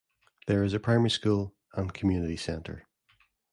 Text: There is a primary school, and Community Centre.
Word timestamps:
There 0.47 0.63
is 0.63 0.73
a 0.73 0.79
primary 0.79 1.11
school, 1.11 1.53
and 1.73 1.93
Community 1.93 2.35
Centre. 2.35 2.87